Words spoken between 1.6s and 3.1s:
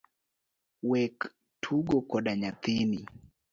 tugo koda nyathini